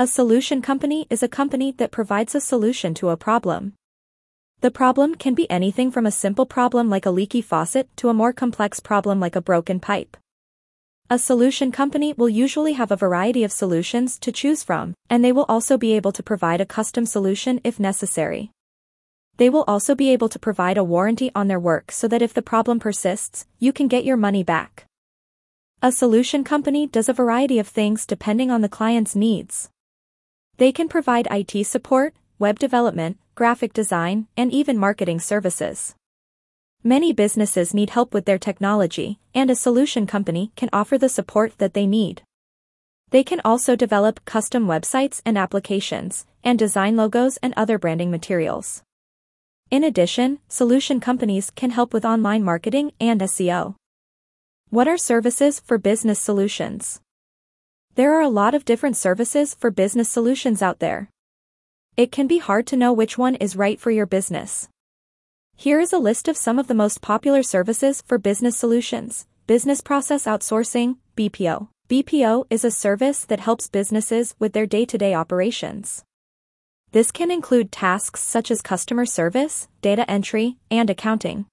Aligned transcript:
A 0.00 0.06
solution 0.06 0.62
company 0.62 1.08
is 1.10 1.24
a 1.24 1.28
company 1.28 1.72
that 1.78 1.90
provides 1.90 2.36
a 2.36 2.40
solution 2.40 2.94
to 2.94 3.08
a 3.08 3.16
problem. 3.16 3.72
The 4.60 4.70
problem 4.70 5.16
can 5.16 5.34
be 5.34 5.50
anything 5.50 5.90
from 5.90 6.06
a 6.06 6.12
simple 6.12 6.46
problem 6.46 6.88
like 6.88 7.04
a 7.04 7.10
leaky 7.10 7.42
faucet 7.42 7.88
to 7.96 8.08
a 8.08 8.14
more 8.14 8.32
complex 8.32 8.78
problem 8.78 9.18
like 9.18 9.34
a 9.34 9.40
broken 9.40 9.80
pipe. 9.80 10.16
A 11.10 11.18
solution 11.18 11.72
company 11.72 12.12
will 12.12 12.28
usually 12.28 12.74
have 12.74 12.92
a 12.92 12.96
variety 12.96 13.42
of 13.42 13.50
solutions 13.50 14.20
to 14.20 14.30
choose 14.30 14.62
from, 14.62 14.94
and 15.10 15.24
they 15.24 15.32
will 15.32 15.46
also 15.48 15.76
be 15.76 15.94
able 15.94 16.12
to 16.12 16.22
provide 16.22 16.60
a 16.60 16.64
custom 16.64 17.04
solution 17.04 17.60
if 17.64 17.80
necessary. 17.80 18.52
They 19.38 19.50
will 19.50 19.64
also 19.66 19.96
be 19.96 20.12
able 20.12 20.28
to 20.28 20.38
provide 20.38 20.78
a 20.78 20.84
warranty 20.84 21.32
on 21.34 21.48
their 21.48 21.58
work 21.58 21.90
so 21.90 22.06
that 22.06 22.22
if 22.22 22.32
the 22.32 22.40
problem 22.40 22.78
persists, 22.78 23.46
you 23.58 23.72
can 23.72 23.88
get 23.88 24.04
your 24.04 24.16
money 24.16 24.44
back. 24.44 24.86
A 25.82 25.90
solution 25.90 26.44
company 26.44 26.86
does 26.86 27.08
a 27.08 27.12
variety 27.12 27.58
of 27.58 27.66
things 27.66 28.06
depending 28.06 28.52
on 28.52 28.60
the 28.60 28.68
client's 28.68 29.16
needs. 29.16 29.70
They 30.58 30.72
can 30.72 30.88
provide 30.88 31.28
IT 31.30 31.64
support, 31.66 32.14
web 32.40 32.58
development, 32.58 33.18
graphic 33.36 33.72
design, 33.72 34.26
and 34.36 34.52
even 34.52 34.76
marketing 34.76 35.20
services. 35.20 35.94
Many 36.82 37.12
businesses 37.12 37.72
need 37.72 37.90
help 37.90 38.12
with 38.12 38.24
their 38.24 38.38
technology, 38.38 39.20
and 39.32 39.50
a 39.50 39.56
solution 39.56 40.04
company 40.04 40.50
can 40.56 40.68
offer 40.72 40.98
the 40.98 41.08
support 41.08 41.56
that 41.58 41.74
they 41.74 41.86
need. 41.86 42.22
They 43.10 43.22
can 43.22 43.40
also 43.44 43.76
develop 43.76 44.24
custom 44.24 44.66
websites 44.66 45.22
and 45.24 45.38
applications, 45.38 46.26
and 46.42 46.58
design 46.58 46.96
logos 46.96 47.36
and 47.36 47.54
other 47.56 47.78
branding 47.78 48.10
materials. 48.10 48.82
In 49.70 49.84
addition, 49.84 50.40
solution 50.48 50.98
companies 50.98 51.50
can 51.50 51.70
help 51.70 51.92
with 51.92 52.04
online 52.04 52.42
marketing 52.42 52.92
and 53.00 53.20
SEO. 53.20 53.76
What 54.70 54.88
are 54.88 54.98
services 54.98 55.60
for 55.60 55.78
business 55.78 56.18
solutions? 56.18 57.00
There 57.94 58.14
are 58.14 58.22
a 58.22 58.28
lot 58.28 58.54
of 58.54 58.64
different 58.64 58.96
services 58.96 59.54
for 59.54 59.70
business 59.70 60.08
solutions 60.08 60.62
out 60.62 60.78
there. 60.78 61.10
It 61.96 62.12
can 62.12 62.26
be 62.26 62.38
hard 62.38 62.66
to 62.68 62.76
know 62.76 62.92
which 62.92 63.18
one 63.18 63.34
is 63.36 63.56
right 63.56 63.80
for 63.80 63.90
your 63.90 64.06
business. 64.06 64.68
Here 65.56 65.80
is 65.80 65.92
a 65.92 65.98
list 65.98 66.28
of 66.28 66.36
some 66.36 66.58
of 66.58 66.68
the 66.68 66.74
most 66.74 67.00
popular 67.00 67.42
services 67.42 68.02
for 68.06 68.18
business 68.18 68.56
solutions. 68.56 69.26
Business 69.48 69.80
Process 69.80 70.24
Outsourcing, 70.24 70.98
BPO. 71.16 71.68
BPO 71.88 72.46
is 72.50 72.64
a 72.64 72.70
service 72.70 73.24
that 73.24 73.40
helps 73.40 73.66
businesses 73.66 74.36
with 74.38 74.52
their 74.52 74.66
day-to-day 74.66 75.14
operations. 75.14 76.04
This 76.92 77.10
can 77.10 77.30
include 77.30 77.72
tasks 77.72 78.22
such 78.22 78.50
as 78.50 78.62
customer 78.62 79.04
service, 79.04 79.68
data 79.82 80.08
entry, 80.08 80.58
and 80.70 80.88
accounting. 80.88 81.46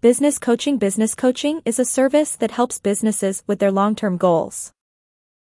Business 0.00 0.38
Coaching 0.38 0.76
Business 0.76 1.14
coaching 1.14 1.62
is 1.64 1.78
a 1.78 1.84
service 1.84 2.36
that 2.36 2.50
helps 2.50 2.78
businesses 2.78 3.42
with 3.46 3.58
their 3.58 3.72
long-term 3.72 4.18
goals. 4.18 4.72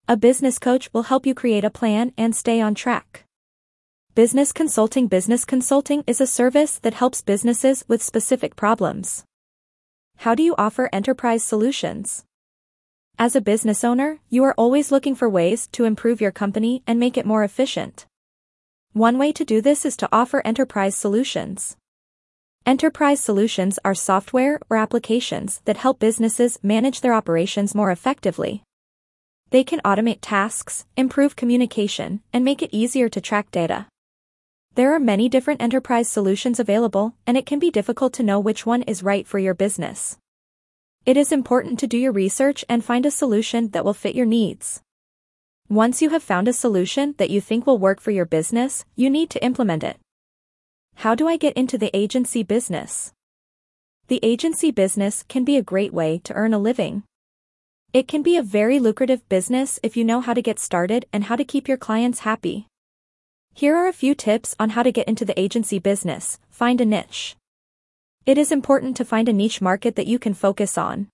A 0.05 0.17
business 0.17 0.59
coach 0.59 0.89
will 0.91 1.03
help 1.03 1.25
you 1.25 1.33
create 1.33 1.63
a 1.63 1.69
plan 1.69 2.11
and 2.17 2.35
stay 2.35 2.59
on 2.59 2.75
track. 2.75 3.23
Business 4.15 4.51
Consulting 4.51 5.07
Business 5.07 5.45
Consulting 5.45 6.03
is 6.05 6.19
a 6.19 6.27
service 6.27 6.77
that 6.79 6.93
helps 6.93 7.21
businesses 7.21 7.85
with 7.87 8.03
specific 8.03 8.57
problems. 8.57 9.23
How 10.17 10.35
do 10.35 10.43
you 10.43 10.55
offer 10.57 10.89
enterprise 10.91 11.41
solutions? 11.41 12.25
As 13.17 13.33
a 13.33 13.39
business 13.39 13.81
owner, 13.85 14.19
you 14.29 14.43
are 14.43 14.53
always 14.57 14.91
looking 14.91 15.15
for 15.15 15.29
ways 15.29 15.69
to 15.71 15.85
improve 15.85 16.19
your 16.19 16.33
company 16.33 16.83
and 16.85 16.99
make 16.99 17.17
it 17.17 17.25
more 17.25 17.45
efficient. 17.45 18.05
One 18.91 19.17
way 19.17 19.31
to 19.31 19.45
do 19.45 19.61
this 19.61 19.85
is 19.85 19.95
to 19.97 20.09
offer 20.11 20.41
enterprise 20.43 20.97
solutions. 20.97 21.77
Enterprise 22.65 23.21
solutions 23.21 23.79
are 23.85 23.95
software 23.95 24.59
or 24.69 24.75
applications 24.75 25.61
that 25.63 25.77
help 25.77 25.99
businesses 25.99 26.59
manage 26.61 26.99
their 26.99 27.13
operations 27.13 27.73
more 27.73 27.89
effectively. 27.89 28.63
They 29.53 29.63
can 29.63 29.81
automate 29.85 30.17
tasks, 30.19 30.83
improve 30.97 31.35
communication, 31.35 32.21
and 32.33 32.43
make 32.43 32.63
it 32.63 32.73
easier 32.73 33.07
to 33.07 33.21
track 33.21 33.51
data. 33.51 33.85
There 34.73 34.91
are 34.95 34.99
many 34.99 35.29
different 35.29 35.61
enterprise 35.61 36.09
solutions 36.09 36.59
available, 36.59 37.13
and 37.27 37.37
it 37.37 37.45
can 37.45 37.59
be 37.59 37.69
difficult 37.69 38.13
to 38.13 38.23
know 38.23 38.39
which 38.39 38.65
one 38.65 38.81
is 38.81 39.03
right 39.03 39.27
for 39.27 39.37
your 39.37 39.53
business. 39.53 40.17
It 41.05 41.17
is 41.17 41.31
important 41.31 41.77
to 41.77 41.85
do 41.85 41.99
your 41.99 42.11
research 42.11 42.65
and 42.67 42.83
find 42.83 43.05
a 43.05 43.11
solution 43.11 43.69
that 43.69 43.85
will 43.85 43.93
fit 43.93 44.15
your 44.15 44.25
needs. 44.25 44.81
Once 45.69 46.01
you 46.01 46.09
have 46.09 46.23
found 46.23 46.47
a 46.47 46.53
solution 46.53 47.13
that 47.19 47.29
you 47.29 47.39
think 47.39 47.67
will 47.67 47.77
work 47.77 48.01
for 48.01 48.09
your 48.09 48.25
business, 48.25 48.85
you 48.95 49.07
need 49.07 49.29
to 49.29 49.45
implement 49.45 49.83
it. 49.83 49.99
How 50.95 51.13
do 51.13 51.27
I 51.27 51.37
get 51.37 51.53
into 51.53 51.77
the 51.77 51.95
agency 51.95 52.41
business? 52.41 53.13
The 54.07 54.19
agency 54.23 54.71
business 54.71 55.21
can 55.21 55.43
be 55.43 55.57
a 55.57 55.61
great 55.61 55.93
way 55.93 56.17
to 56.23 56.33
earn 56.33 56.55
a 56.55 56.57
living. 56.57 57.03
It 57.93 58.07
can 58.07 58.23
be 58.23 58.37
a 58.37 58.41
very 58.41 58.79
lucrative 58.79 59.29
business 59.29 59.79
if 59.83 59.95
you 59.95 60.03
know 60.03 60.19
how 60.19 60.33
to 60.33 60.41
get 60.41 60.57
started 60.57 61.05
and 61.13 61.25
how 61.25 61.35
to 61.35 61.45
keep 61.45 61.67
your 61.67 61.77
clients 61.77 62.21
happy. 62.21 62.65
Here 63.53 63.75
are 63.75 63.87
a 63.87 63.93
few 63.93 64.15
tips 64.15 64.55
on 64.59 64.71
how 64.71 64.81
to 64.81 64.91
get 64.91 65.07
into 65.07 65.25
the 65.25 65.39
agency 65.39 65.77
business. 65.77 66.39
Find 66.49 66.81
a 66.81 66.85
niche. 66.85 67.35
It 68.25 68.39
is 68.39 68.51
important 68.51 68.97
to 68.97 69.05
find 69.05 69.29
a 69.29 69.33
niche 69.33 69.61
market 69.61 69.95
that 69.95 70.07
you 70.07 70.17
can 70.17 70.33
focus 70.33 70.75
on. 70.75 71.07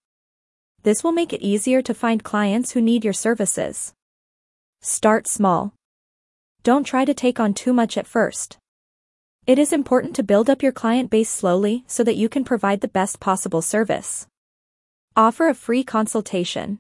This 0.83 1.03
will 1.03 1.11
make 1.11 1.33
it 1.33 1.41
easier 1.41 1.81
to 1.81 1.93
find 1.93 2.23
clients 2.23 2.71
who 2.71 2.81
need 2.81 3.03
your 3.03 3.11
services. 3.11 3.93
Start 4.81 5.27
small. 5.27 5.73
Don't 6.63 6.85
try 6.85 7.03
to 7.03 7.13
take 7.13 7.41
on 7.41 7.53
too 7.53 7.73
much 7.73 7.97
at 7.97 8.07
first. 8.07 8.57
It 9.45 9.59
is 9.59 9.73
important 9.73 10.15
to 10.15 10.23
build 10.23 10.49
up 10.49 10.63
your 10.63 10.71
client 10.71 11.09
base 11.09 11.29
slowly 11.29 11.83
so 11.87 12.05
that 12.05 12.15
you 12.15 12.29
can 12.29 12.45
provide 12.45 12.79
the 12.79 12.87
best 12.87 13.19
possible 13.19 13.61
service. 13.61 14.27
Offer 15.15 15.49
a 15.49 15.53
free 15.53 15.83
consultation. 15.83 16.79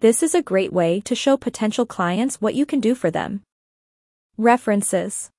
This 0.00 0.22
is 0.22 0.34
a 0.34 0.42
great 0.42 0.72
way 0.72 1.00
to 1.00 1.14
show 1.14 1.36
potential 1.36 1.86
clients 1.86 2.40
what 2.40 2.54
you 2.54 2.64
can 2.64 2.80
do 2.80 2.94
for 2.94 3.10
them. 3.10 3.42
References 4.36 5.30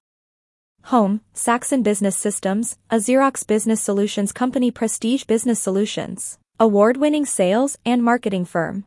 Home, 0.86 1.22
Saxon 1.34 1.84
Business 1.84 2.18
Systems, 2.18 2.78
a 2.90 2.98
Xerox 2.98 3.46
Business 3.46 3.82
Solutions 3.82 4.32
company 4.32 4.72
Prestige 4.72 5.24
Business 5.26 5.60
Solutions, 5.60 6.38
award-winning 6.60 7.26
sales 7.26 7.78
and 7.86 8.04
marketing 8.04 8.46
firm. 8.46 8.84